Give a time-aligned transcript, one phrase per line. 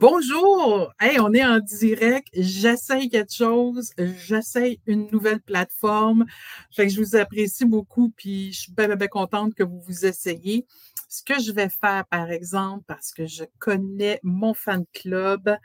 [0.00, 0.92] Bonjour!
[1.00, 2.28] Hey, on est en direct.
[2.32, 3.90] J'essaye quelque chose.
[3.98, 6.24] J'essaye une nouvelle plateforme.
[6.70, 10.66] Je vous apprécie beaucoup, puis je suis bien, bien, contente que vous vous essayez.
[11.08, 15.56] Ce que je vais faire, par exemple, parce que je connais mon fan club,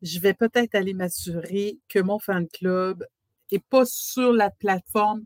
[0.00, 3.04] je vais peut-être aller m'assurer que mon fan club
[3.50, 5.24] n'est pas sur la plateforme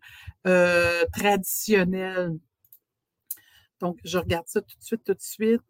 [0.49, 2.33] euh, traditionnelle.
[3.79, 5.63] Donc, je regarde ça tout de suite, tout de suite.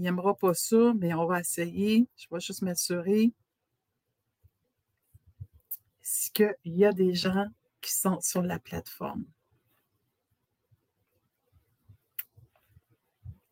[0.00, 2.08] Il n'aimera pas ça, mais on va essayer.
[2.16, 3.34] Je vais juste m'assurer.
[6.02, 7.44] Est-ce qu'il y a des gens
[7.82, 9.26] qui sont sur la plateforme?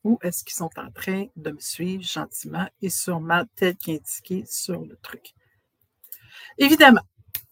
[0.04, 4.86] Ou est-ce qu'ils sont en train de me suivre gentiment et sûrement tel qu'indiqué sur
[4.86, 5.34] le truc?
[6.56, 7.04] Évidemment,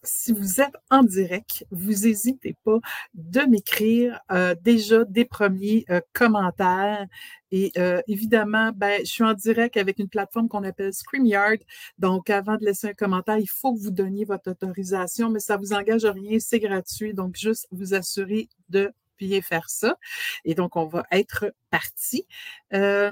[0.07, 2.79] si vous êtes en direct, vous n'hésitez pas
[3.13, 7.05] de m'écrire euh, déjà des premiers euh, commentaires.
[7.51, 11.59] Et euh, évidemment, ben, je suis en direct avec une plateforme qu'on appelle StreamYard.
[11.97, 15.57] Donc, avant de laisser un commentaire, il faut que vous donniez votre autorisation, mais ça
[15.57, 17.13] ne vous engage à rien, c'est gratuit.
[17.13, 19.97] Donc, juste vous assurer de bien faire ça.
[20.45, 22.27] Et donc, on va être parti.
[22.71, 23.11] je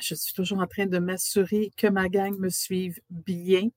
[0.00, 3.68] suis toujours en train de m'assurer que ma gang me suive bien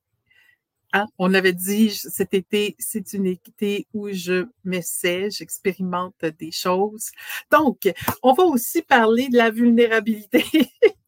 [0.92, 1.06] Hein?
[1.18, 7.10] On avait dit cet été, c'est une été où je m'essaie, j'expérimente des choses.
[7.50, 10.44] Donc, on va aussi parler de la vulnérabilité.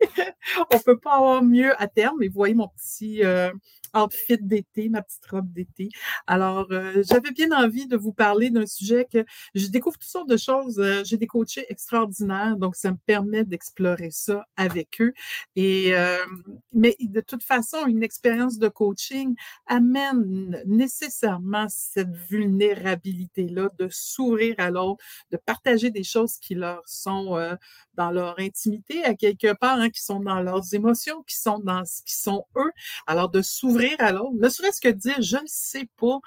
[0.71, 2.23] on peut pas avoir mieux à terme.
[2.23, 3.51] Et vous voyez mon petit, euh,
[3.97, 5.89] outfit d'été, ma petite robe d'été.
[6.27, 10.29] Alors, euh, j'avais bien envie de vous parler d'un sujet que je découvre toutes sortes
[10.29, 10.79] de choses.
[10.79, 15.13] Euh, j'ai des coachés extraordinaires, donc ça me permet d'explorer ça avec eux.
[15.57, 16.19] Et euh,
[16.73, 19.35] mais de toute façon, une expérience de coaching
[19.67, 27.39] amène nécessairement cette vulnérabilité-là, de s'ouvrir à l'autre, de partager des choses qui leur sont
[27.95, 31.85] dans leur intimité à quelque part, hein, qui sont dans leurs émotions, qui sont dans
[31.85, 32.73] ce qui sont eux.
[33.07, 36.19] Alors, de s'ouvrir à l'autre, ne serait-ce que dire, je ne sais pas,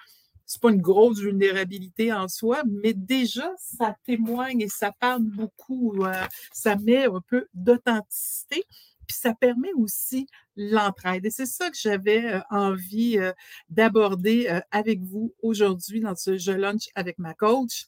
[0.45, 6.03] c'est pas une grosse vulnérabilité en soi, mais déjà, ça témoigne et ça parle beaucoup,
[6.03, 6.13] euh,
[6.53, 8.63] ça met un peu d'authenticité,
[9.05, 11.25] puis ça permet aussi l'entraide.
[11.25, 13.33] Et c'est ça que j'avais euh, envie euh,
[13.69, 17.87] d'aborder avec vous aujourd'hui dans ce Je Lunch avec ma coach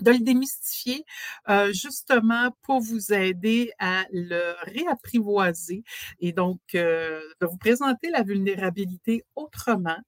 [0.00, 1.04] de le démystifier
[1.48, 5.84] euh, justement pour vous aider à le réapprivoiser.
[6.20, 9.98] Et donc euh, de vous présenter la vulnérabilité autrement,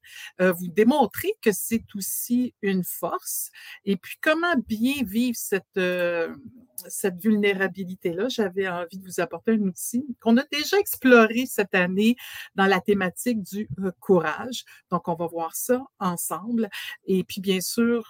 [0.41, 3.50] euh, vous démontrer que c'est aussi une force.
[3.84, 5.78] Et puis comment bien vivre cette,
[6.89, 8.28] cette vulnérabilité-là.
[8.28, 12.16] J'avais envie de vous apporter un outil qu'on a déjà exploré cette année
[12.55, 13.69] dans la thématique du
[14.00, 14.65] courage.
[14.91, 16.69] Donc, on va voir ça ensemble.
[17.05, 18.06] Et puis, bien sûr,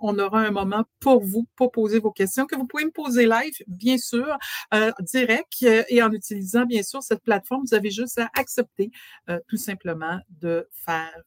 [0.00, 3.26] on aura un moment pour vous, pour poser vos questions, que vous pouvez me poser
[3.26, 4.36] live, bien sûr,
[4.74, 8.90] euh, direct, euh, et en utilisant, bien sûr, cette plateforme, vous avez juste à accepter
[9.28, 11.22] euh, tout simplement de faire,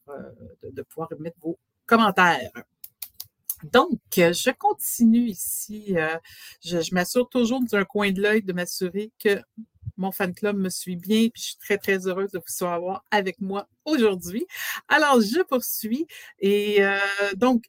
[0.62, 2.50] de, pouvoir mettre vos commentaires.
[3.72, 5.94] Donc, je continue ici.
[6.64, 9.40] je, je m'assure toujours d'un coin de l'œil de m'assurer que
[9.96, 13.04] mon fan club me suit bien, puis je suis très, très heureuse de vous avoir
[13.10, 14.46] avec moi aujourd'hui.
[14.88, 16.06] Alors, je poursuis.
[16.40, 16.80] Et
[17.36, 17.64] donc,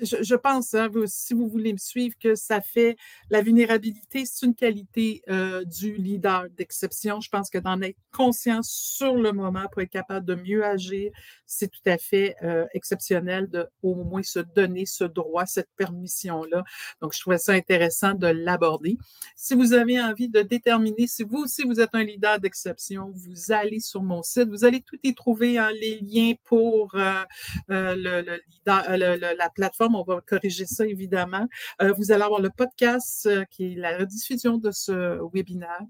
[0.00, 2.96] je, pense, hein, si vous voulez me suivre, que ça fait
[3.28, 7.20] la vulnérabilité, c'est une qualité euh, du leader d'exception.
[7.20, 11.10] Je pense que d'en être conscient sur le moment pour être capable de mieux agir,
[11.46, 16.62] c'est tout à fait euh, exceptionnel de au moins se donner ce droit, cette permission-là.
[17.02, 18.96] Donc, je trouvais ça intéressant de l'aborder.
[19.36, 23.52] Si vous avez envie de déterminer, si vous aussi vous êtes un leader d'exception, vous
[23.52, 27.24] allez sur mon site, vous allez tout y trouver, hein, les liens pour euh,
[27.68, 28.96] le, le, leader,
[29.36, 31.46] la plateforme on va corriger ça évidemment.
[31.82, 35.80] Euh, vous allez avoir le podcast euh, qui est la rediffusion de ce webinaire.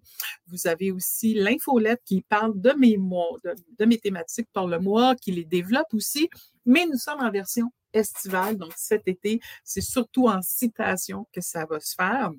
[0.47, 5.33] Vous avez aussi l'infolette qui parle de mes de, mes thématiques par le mois, qui
[5.33, 6.29] les développe aussi.
[6.67, 11.67] Mais nous sommes en version estivale, donc cet été, c'est surtout en citation que ça
[11.67, 12.31] va se faire.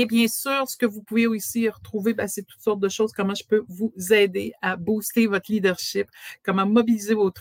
[0.00, 3.10] Et bien sûr, ce que vous pouvez aussi retrouver, ben, c'est toutes sortes de choses,
[3.10, 6.06] comment je peux vous aider à booster votre leadership,
[6.44, 7.32] comment mobiliser vos,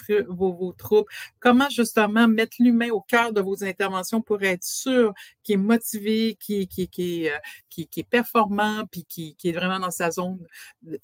[0.72, 1.08] troupes,
[1.40, 5.14] comment justement mettre l'humain au cœur de vos interventions pour être sûr
[5.44, 7.38] qu'il est motivé, qu'il qui, qui, euh,
[7.78, 10.40] est performant, puis qui, qui est vraiment dans sa zone,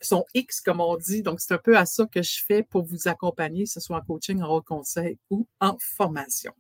[0.01, 1.21] son X, comme on dit.
[1.21, 3.97] Donc, c'est un peu à ça que je fais pour vous accompagner, que ce soit
[3.97, 6.53] en coaching, en conseil ou en formation.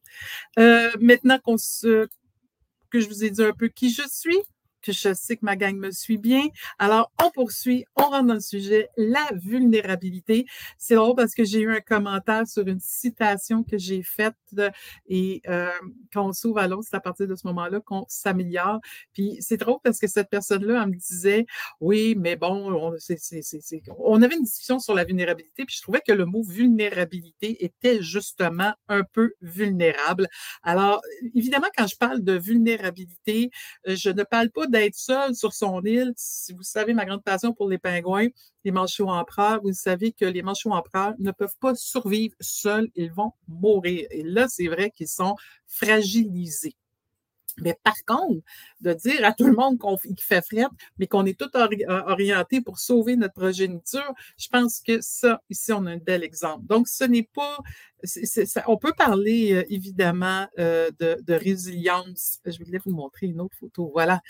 [0.59, 2.07] Euh, maintenant qu'on se,
[2.91, 4.37] que je vous ai dit un peu qui je suis,
[4.83, 6.47] que je sais que ma gang me suit bien.
[6.79, 10.45] Alors, on poursuit, on rentre dans le sujet, la vulnérabilité.
[10.77, 14.35] C'est drôle parce que j'ai eu un commentaire sur une citation que j'ai faite
[15.07, 15.69] et euh,
[16.11, 18.79] quand on s'ouvre à l'autre, c'est à partir de ce moment-là qu'on s'améliore.
[19.13, 21.45] Puis c'est drôle parce que cette personne-là, elle me disait,
[21.79, 22.97] oui, mais bon, on,
[23.97, 28.01] on avait une discussion sur la vulnérabilité, puis je trouvais que le mot vulnérabilité était
[28.01, 30.27] justement un peu vulnérable.
[30.63, 31.01] Alors,
[31.35, 33.49] évidemment, quand je parle de vulnérabilité,
[33.87, 36.13] euh, je ne parle pas d'être seul sur son île.
[36.17, 38.27] Si vous savez ma grande passion pour les pingouins,
[38.65, 43.11] les manchots empereurs, vous savez que les manchots empereurs ne peuvent pas survivre seuls, ils
[43.11, 44.05] vont mourir.
[44.11, 45.35] Et là, c'est vrai qu'ils sont
[45.67, 46.75] fragilisés.
[47.59, 48.43] Mais par contre,
[48.81, 52.79] de dire à tout le monde qu'on fait frette, mais qu'on est tout orienté pour
[52.79, 56.65] sauver notre progéniture, je pense que ça, ici, on a un bel exemple.
[56.65, 57.59] Donc, ce n'est pas
[58.67, 62.39] on peut parler euh, évidemment euh, de, résilience.
[62.45, 63.89] Je vais vous montrer une autre photo.
[63.93, 64.21] Voilà.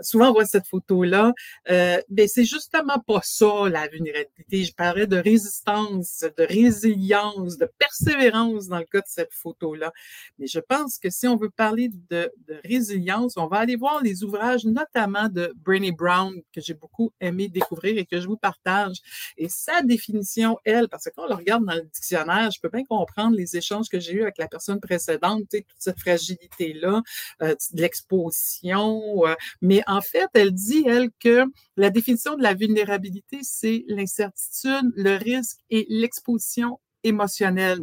[0.00, 1.32] Souvent, on voit cette photo-là.
[1.70, 4.64] Euh, mais c'est justement pas ça, la vulnérabilité.
[4.64, 9.92] Je parlais de résistance, de résilience, de persévérance dans le cas de cette photo-là.
[10.38, 14.02] Mais je pense que si on veut parler de, de résilience, on va aller voir
[14.02, 18.36] les ouvrages, notamment de Brené Brown, que j'ai beaucoup aimé découvrir et que je vous
[18.36, 18.96] partage.
[19.36, 22.68] Et sa définition, elle, parce que quand on le regarde dans le dictionnaire, je peux
[22.68, 27.02] bien comprendre les échanges que j'ai eus avec la personne précédente, toute cette fragilité-là,
[27.42, 29.26] euh, l'exposition.
[29.26, 31.44] Euh, mais en fait, elle dit, elle, que
[31.76, 37.80] la définition de la vulnérabilité, c'est l'incertitude, le risque et l'exposition émotionnelle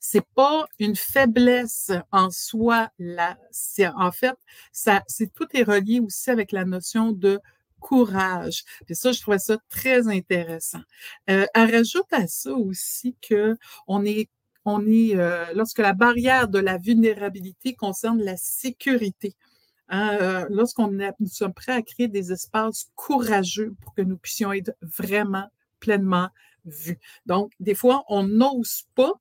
[0.00, 2.90] c'est pas une faiblesse en soi.
[2.98, 3.36] Là,
[3.96, 4.36] en fait,
[4.72, 7.40] ça, c'est tout est relié aussi avec la notion de
[7.80, 8.64] courage.
[8.86, 10.80] Puis ça, je trouvais ça très intéressant.
[11.30, 14.28] Euh, elle rajoute à ça aussi que on est
[14.64, 19.34] on est, euh, lorsque la barrière de la vulnérabilité concerne la sécurité,
[19.88, 24.52] hein, euh, lorsqu'on nous sommes prêts à créer des espaces courageux pour que nous puissions
[24.52, 25.48] être vraiment
[25.80, 26.28] pleinement
[26.66, 26.98] vus.
[27.24, 29.14] Donc, des fois, on n'ose pas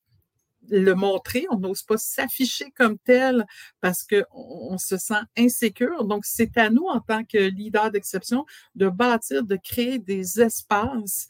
[0.69, 3.46] le montrer, on n'ose pas s'afficher comme tel
[3.81, 6.06] parce qu'on on se sent insécure.
[6.06, 11.28] Donc, c'est à nous, en tant que leader d'exception, de bâtir, de créer des espaces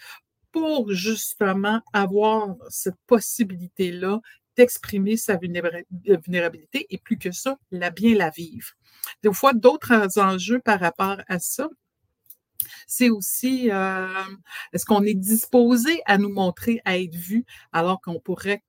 [0.52, 4.22] pour justement avoir cette possibilité-là
[4.56, 8.70] d'exprimer sa vulnérabilité et plus que ça, la bien la vivre.
[9.22, 11.70] Des fois, d'autres enjeux par rapport à ça,
[12.88, 14.08] c'est aussi euh,
[14.74, 18.64] est-ce qu'on est disposé à nous montrer, à être vu, alors qu'on pourrait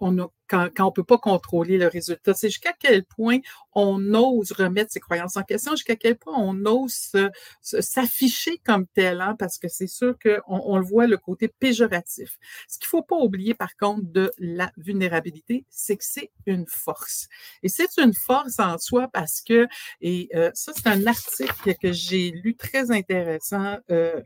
[0.00, 2.34] on a, quand, quand, on peut pas contrôler le résultat.
[2.34, 3.38] C'est jusqu'à quel point
[3.72, 7.12] on ose remettre ses croyances en question, jusqu'à quel point on ose
[7.60, 12.38] s'afficher comme tel, hein, parce que c'est sûr qu'on on le voit le côté péjoratif.
[12.68, 17.28] Ce qu'il faut pas oublier, par contre, de la vulnérabilité, c'est que c'est une force.
[17.62, 19.68] Et c'est une force en soi parce que,
[20.00, 23.78] et euh, ça, c'est un article que j'ai lu très intéressant.
[23.90, 24.22] Euh,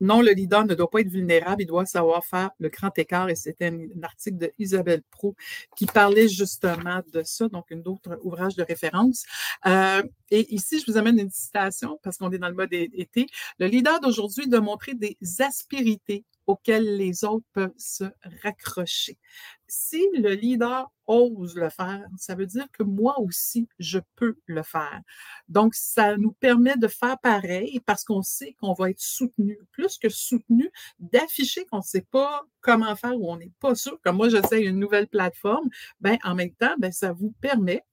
[0.00, 3.28] non, le leader ne doit pas être vulnérable, il doit savoir faire le grand écart.
[3.28, 5.34] Et c'était un, article de Isabelle Pro
[5.76, 9.24] qui parlait justement de ça, donc un autre ouvrage de référence.
[9.66, 13.26] Euh, et ici, je vous amène une citation parce qu'on est dans le mode été.
[13.58, 18.04] Le leader d'aujourd'hui doit montrer des aspérités auxquelles les autres peuvent se
[18.42, 19.18] raccrocher.
[19.68, 24.62] Si le leader ose le faire, ça veut dire que moi aussi, je peux le
[24.62, 25.00] faire.
[25.48, 29.58] Donc, ça nous permet de faire pareil parce qu'on sait qu'on va être soutenu.
[29.72, 34.00] Plus que soutenu, d'afficher qu'on ne sait pas comment faire ou on n'est pas sûr.
[34.02, 35.68] Comme moi, j'essaie une nouvelle plateforme,
[36.00, 37.84] ben, en même temps, ben, ça vous permet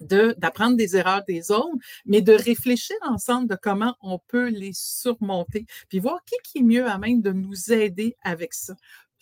[0.00, 1.76] d'apprendre des erreurs des autres,
[2.06, 6.62] mais de réfléchir ensemble de comment on peut les surmonter, puis voir qui, qui est
[6.62, 8.74] mieux à même de nous aider avec ça.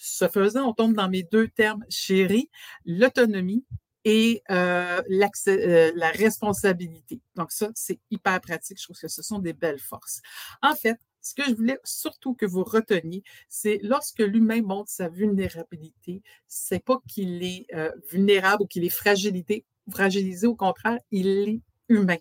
[0.05, 2.51] Ce faisant, on tombe dans mes deux termes chéris,
[2.85, 3.65] l'autonomie
[4.05, 5.01] et euh,
[5.47, 7.21] euh, la responsabilité.
[7.37, 8.81] Donc ça, c'est hyper pratique.
[8.81, 10.21] Je trouve que ce sont des belles forces.
[10.61, 15.09] En fait, ce que je voulais surtout que vous reteniez, c'est lorsque l'humain montre sa
[15.09, 21.29] vulnérabilité, c'est pas qu'il est euh, vulnérable ou qu'il est fragilité, fragilisé, au contraire, il
[21.29, 22.19] est humain.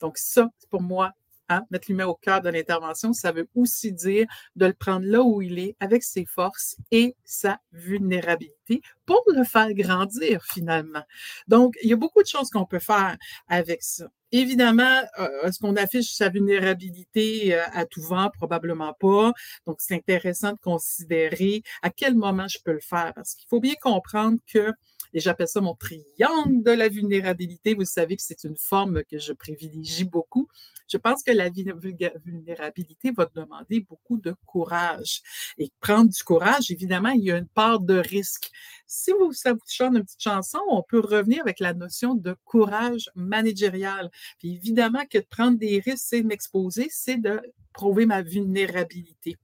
[0.00, 1.12] Donc ça, pour moi,
[1.70, 4.26] mettre l'humain au cœur de l'intervention, ça veut aussi dire
[4.56, 9.44] de le prendre là où il est, avec ses forces et sa vulnérabilité, pour le
[9.44, 11.02] faire grandir finalement.
[11.48, 13.16] Donc, il y a beaucoup de choses qu'on peut faire
[13.48, 14.06] avec ça.
[14.32, 18.30] Évidemment, euh, est-ce qu'on affiche sa vulnérabilité euh, à tout vent?
[18.32, 19.32] Probablement pas.
[19.66, 23.58] Donc, c'est intéressant de considérer à quel moment je peux le faire parce qu'il faut
[23.58, 24.72] bien comprendre que
[25.12, 27.74] Et j'appelle ça mon triangle de la vulnérabilité.
[27.74, 30.48] Vous savez que c'est une forme que je privilégie beaucoup.
[30.88, 35.22] Je pense que la vulnérabilité va demander beaucoup de courage.
[35.58, 38.50] Et prendre du courage, évidemment, il y a une part de risque.
[38.86, 42.34] Si vous, ça vous chante une petite chanson, on peut revenir avec la notion de
[42.44, 44.10] courage managérial.
[44.38, 47.40] Puis évidemment que de prendre des risques, c'est m'exposer, c'est de
[47.72, 49.36] prouver ma vulnérabilité.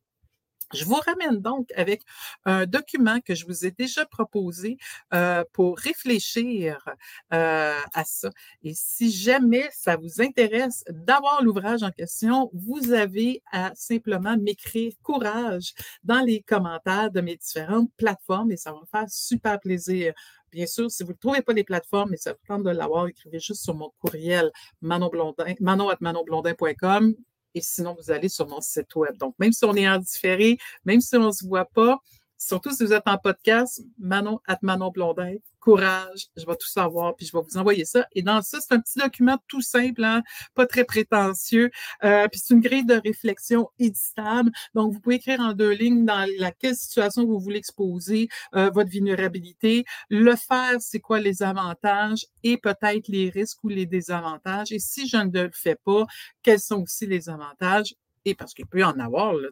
[0.73, 2.03] Je vous ramène donc avec
[2.45, 4.79] un document que je vous ai déjà proposé
[5.15, 6.85] euh, pour réfléchir
[7.33, 8.31] euh, à ça.
[8.63, 14.93] Et si jamais ça vous intéresse d'avoir l'ouvrage en question, vous avez à simplement m'écrire
[15.03, 20.15] courage dans les commentaires de mes différentes plateformes et ça va me faire super plaisir.
[20.51, 23.07] Bien sûr, si vous ne trouvez pas les plateformes et ça vous tente de l'avoir,
[23.09, 27.15] écrivez juste sur mon courriel manonblondin, manon.manonblondin.com
[27.57, 29.17] et sinon, vous allez sur mon site web.
[29.17, 32.01] Donc, même si on est en différé, même si on ne se voit pas,
[32.39, 37.17] surtout si vous êtes en podcast, Manon at Manon Blondin, courage, je vais tout savoir,
[37.17, 38.07] puis je vais vous envoyer ça.
[38.13, 40.23] Et dans ça, c'est un petit document tout simple, hein,
[40.55, 41.71] pas très prétentieux,
[42.05, 44.53] euh, puis c'est une grille de réflexion éditable.
[44.75, 48.91] Donc, vous pouvez écrire en deux lignes dans laquelle situation vous voulez exposer euh, votre
[48.91, 54.71] vulnérabilité, le faire, c'est quoi les avantages et peut-être les risques ou les désavantages.
[54.71, 56.07] Et si je ne le fais pas,
[56.45, 57.95] quels sont aussi les avantages?
[58.35, 59.49] Parce qu'il peut en avoir, là,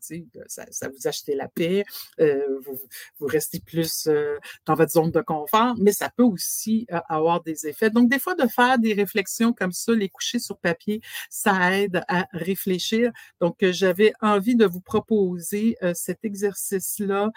[0.47, 1.85] ça, ça vous achète la paix,
[2.21, 6.99] euh, vous, restez plus euh, dans votre zone de confort, mais ça peut aussi euh,
[7.09, 7.91] avoir des effets.
[7.91, 11.01] Donc, des fois, de faire des réflexions comme ça, les coucher sur papier,
[11.31, 13.13] ça aide à réfléchir.
[13.41, 17.31] Donc, j'avais envie de vous proposer cet exercice-là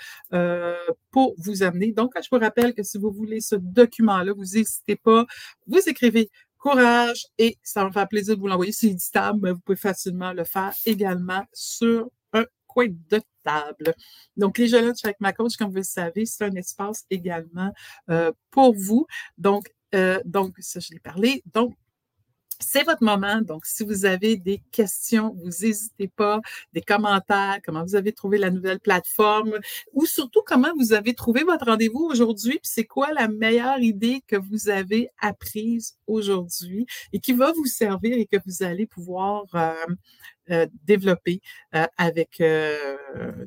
[1.12, 1.92] pour vous amener.
[1.92, 5.26] Donc, je vous rappelle que si vous voulez ce document-là, vous n'hésitez pas,
[5.68, 6.30] vous écrivez
[6.70, 8.72] courage et ça me fait plaisir de vous l'envoyer.
[8.72, 13.94] C'est éditable, mais vous pouvez facilement le faire également sur un coin de table.
[14.36, 17.72] Donc, les jeux avec ma coach, comme vous le savez, c'est un espace également
[18.10, 19.08] euh, pour vous.
[19.38, 21.42] Donc, euh, donc, ça, je l'ai parlé.
[21.54, 21.76] Donc,
[22.60, 23.42] c'est votre moment.
[23.42, 26.40] Donc, si vous avez des questions, vous n'hésitez pas,
[26.74, 29.60] des commentaires, comment vous avez trouvé la nouvelle plateforme
[29.94, 34.24] ou surtout comment vous avez trouvé votre rendez-vous aujourd'hui, puis c'est quoi la meilleure idée
[34.28, 39.46] que vous avez apprise aujourd'hui et qui va vous servir et que vous allez pouvoir
[39.56, 39.74] euh,
[40.84, 41.42] développer
[41.76, 42.96] euh, avec euh,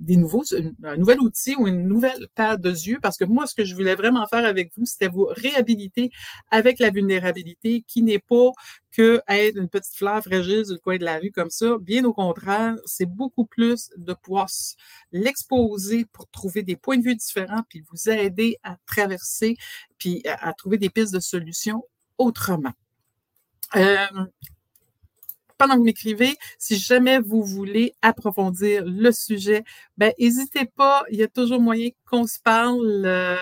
[0.01, 0.45] des nouveaux,
[0.85, 3.75] un nouvel outil ou une nouvelle paire de yeux, parce que moi, ce que je
[3.75, 6.11] voulais vraiment faire avec vous, c'était vous réhabiliter
[6.51, 8.51] avec la vulnérabilité, qui n'est pas
[8.93, 11.79] que être une petite fleur fragile sur le coin de la rue comme ça.
[11.81, 14.49] Bien au contraire, c'est beaucoup plus de pouvoir
[15.13, 19.57] l'exposer pour trouver des points de vue différents, puis vous aider à traverser,
[19.99, 21.85] puis à, trouver des pistes de solutions
[22.19, 22.73] autrement.
[23.77, 24.07] Euh,
[25.61, 29.63] pendant que vous m'écrivez, si jamais vous voulez approfondir le sujet,
[29.99, 33.03] ben n'hésitez pas, il y a toujours moyen qu'on se parle.
[33.05, 33.37] Euh,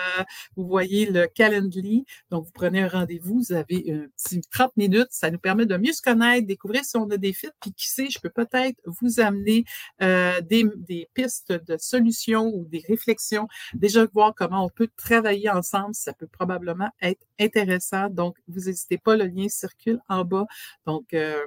[0.57, 5.07] vous voyez le Calendly, donc vous prenez un rendez-vous, vous avez un petit 30 minutes,
[5.11, 7.87] ça nous permet de mieux se connaître, découvrir si on a des fits, puis qui
[7.87, 9.63] sait, je peux peut-être vous amener
[10.01, 15.49] euh, des, des pistes de solutions ou des réflexions, déjà voir comment on peut travailler
[15.49, 18.09] ensemble, ça peut probablement être intéressant.
[18.09, 20.45] Donc, vous n'hésitez pas, le lien circule en bas.
[20.85, 21.45] Donc, euh,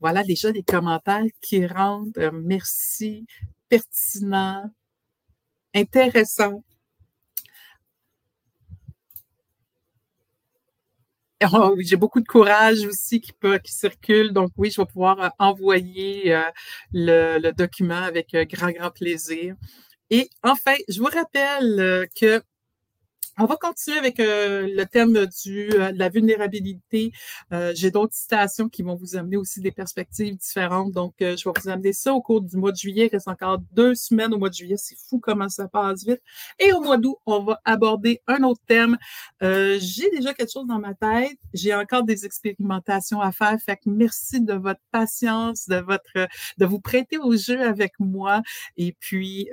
[0.00, 3.26] voilà déjà des commentaires qui rendent euh, merci,
[3.68, 4.70] pertinent,
[5.74, 6.64] intéressant.
[11.80, 13.32] J'ai beaucoup de courage aussi qui,
[13.64, 14.32] circule.
[14.32, 16.36] Donc oui, je vais pouvoir euh, envoyer
[16.92, 19.56] le, le, document avec grand, grand plaisir.
[20.10, 22.42] Et enfin, je vous rappelle que
[23.38, 27.12] on va continuer avec euh, le thème du, euh, de la vulnérabilité.
[27.52, 30.92] Euh, j'ai d'autres citations qui vont vous amener aussi des perspectives différentes.
[30.92, 33.08] Donc, je vais vous amener ça au cours du mois de juillet.
[33.10, 34.76] Il reste encore deux semaines au mois de juillet.
[34.76, 36.20] C'est fou comment ça passe vite.
[36.58, 38.98] Et au mois d'août, on va aborder un autre thème.
[39.40, 41.38] j'ai déjà quelque chose dans ma tête.
[41.54, 43.56] J'ai encore des expérimentations à faire.
[43.64, 48.42] Fait que merci de votre patience, de votre, de vous prêter au jeu avec moi.
[48.76, 49.48] Et puis,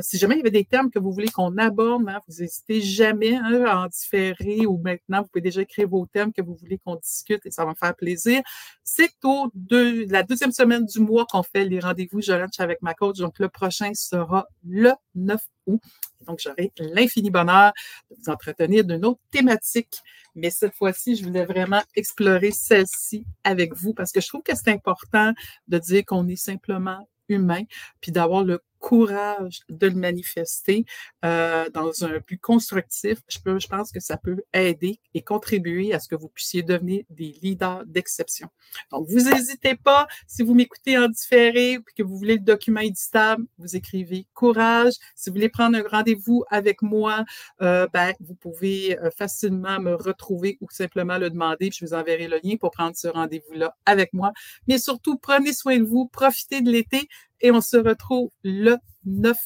[0.00, 2.80] si jamais il y avait des thèmes que vous voulez qu'on aborde, hein, vous n'hésitez
[2.80, 6.78] jamais Hein, en différé ou maintenant, vous pouvez déjà écrire vos thèmes que vous voulez
[6.78, 8.40] qu'on discute et ça va me faire plaisir.
[8.82, 12.80] C'est au de la deuxième semaine du mois qu'on fait les rendez-vous Je lunch avec
[12.82, 13.18] ma coach.
[13.18, 15.80] Donc, le prochain sera le 9 août.
[16.26, 17.72] Donc, j'aurai l'infini bonheur
[18.10, 20.00] de vous entretenir d'une autre thématique.
[20.34, 24.54] Mais cette fois-ci, je voulais vraiment explorer celle-ci avec vous parce que je trouve que
[24.54, 25.32] c'est important
[25.68, 27.62] de dire qu'on est simplement humain,
[28.00, 28.60] puis d'avoir le
[28.90, 30.84] courage de le manifester
[31.24, 35.94] euh, dans un but constructif, je, peux, je pense que ça peut aider et contribuer
[35.94, 38.48] à ce que vous puissiez devenir des leaders d'exception.
[38.90, 42.80] Donc, vous n'hésitez pas, si vous m'écoutez en différé et que vous voulez le document
[42.80, 44.94] éditable, vous écrivez courage.
[45.14, 47.24] Si vous voulez prendre un rendez-vous avec moi,
[47.62, 51.94] euh, ben, vous pouvez euh, facilement me retrouver ou simplement le demander, puis je vous
[51.94, 54.32] enverrai le lien pour prendre ce rendez-vous-là avec moi.
[54.66, 57.08] Mais surtout, prenez soin de vous, profitez de l'été
[57.40, 59.36] et on se retrouve le 9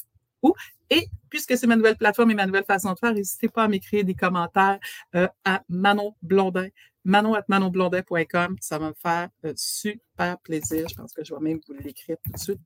[0.42, 0.54] août.
[0.90, 3.68] Et puisque c'est ma nouvelle plateforme et ma nouvelle façon de faire, n'hésitez pas à
[3.68, 4.78] m'écrire des commentaires
[5.14, 6.68] euh, à Manon Blondin,
[7.04, 8.56] manon manonblondin.com.
[8.60, 10.86] Ça va me faire euh, super plaisir.
[10.88, 12.60] Je pense que je vais même vous l'écrire tout de suite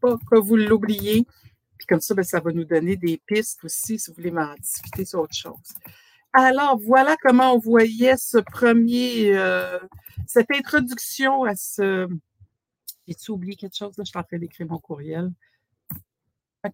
[0.00, 1.26] pas que vous l'oubliez.
[1.76, 4.54] Puis comme ça, ben, ça va nous donner des pistes aussi si vous voulez m'en
[4.54, 5.74] discuter sur autre chose.
[6.32, 9.78] Alors, voilà comment on voyait ce premier, euh,
[10.26, 12.08] cette introduction à ce,
[13.08, 13.96] j'ai-tu oublié quelque chose?
[13.96, 15.32] Là, je suis en train d'écrire mon courriel.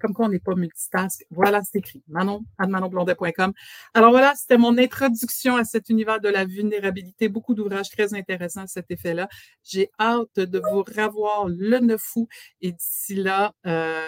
[0.00, 1.24] Comme quoi, on n'est pas multitask.
[1.30, 2.02] Voilà, c'est écrit.
[2.08, 3.52] Manon, manonblondet.com.
[3.92, 7.28] Alors voilà, c'était mon introduction à cet univers de la vulnérabilité.
[7.28, 9.28] Beaucoup d'ouvrages très intéressants à cet effet-là.
[9.62, 12.28] J'ai hâte de vous revoir le 9 août.
[12.60, 14.00] Et d'ici là, euh,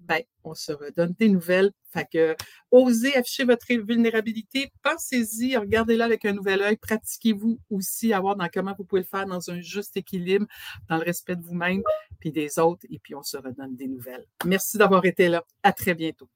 [0.00, 1.70] ben, on se redonne des nouvelles.
[1.92, 2.36] Fait que,
[2.70, 4.72] osez afficher votre vulnérabilité.
[4.82, 6.76] Pensez-y, regardez-la avec un nouvel œil.
[6.76, 10.46] Pratiquez-vous aussi à voir dans comment vous pouvez le faire dans un juste équilibre,
[10.88, 11.82] dans le respect de vous-même
[12.20, 12.86] puis des autres.
[12.90, 14.26] Et puis, on se redonne des nouvelles.
[14.44, 15.44] Merci d'avoir été là.
[15.62, 16.28] À très bientôt.